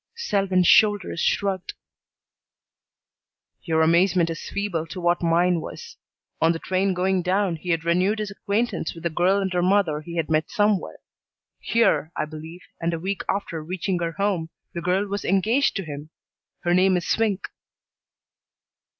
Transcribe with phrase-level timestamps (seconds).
[0.15, 1.75] Selwyn's shoulders shrugged.
[3.61, 5.95] "Your amazement is feeble to what mine was.
[6.41, 9.61] On the train going down he had renewed his acquaintance with a girl and her
[9.61, 10.97] mother he had met somewhere;
[11.59, 15.85] here, I believe, and a week after reaching her home the girl was engaged to
[15.85, 16.09] him.
[16.61, 17.47] Her name is Swink."